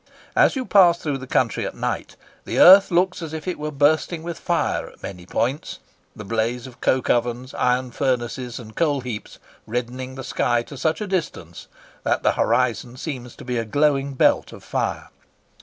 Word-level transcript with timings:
As 0.35 0.55
you 0.55 0.65
pass 0.65 0.97
through 0.97 1.19
the 1.19 1.27
country 1.27 1.63
at 1.63 1.75
night, 1.75 2.15
the 2.43 2.57
earth 2.57 2.89
looks 2.89 3.21
as 3.21 3.33
if 3.33 3.47
it 3.47 3.59
were 3.59 3.69
bursting 3.69 4.23
with 4.23 4.39
fire 4.39 4.87
at 4.89 5.03
many 5.03 5.27
points; 5.27 5.77
the 6.15 6.25
blaze 6.25 6.65
of 6.65 6.81
coke 6.81 7.07
ovens, 7.11 7.53
iron 7.53 7.91
furnaces, 7.91 8.57
and 8.57 8.75
coal 8.75 9.01
heaps 9.01 9.37
reddening 9.67 10.15
the 10.15 10.23
sky 10.23 10.63
to 10.63 10.75
such 10.75 11.01
a 11.01 11.07
distance 11.07 11.67
that 12.01 12.23
the 12.23 12.31
horizon 12.31 12.97
seems 12.97 13.35
to 13.35 13.45
be 13.45 13.59
a 13.59 13.63
glowing 13.63 14.15
belt 14.15 14.51
of 14.51 14.63
fire. 14.63 15.09